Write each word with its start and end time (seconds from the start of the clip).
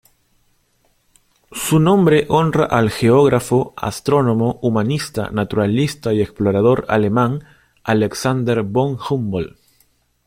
Su 1.51 1.77
nombre 1.79 2.25
honra 2.27 2.65
al 2.65 2.89
geógrafo, 2.89 3.75
astrónomo, 3.77 4.57
humanista, 4.63 5.29
naturalista 5.31 6.11
y 6.11 6.23
explorador 6.23 6.85
alemán 6.89 7.43
Alexander 7.83 8.63
von 8.63 8.97
Humboldt. 9.07 9.59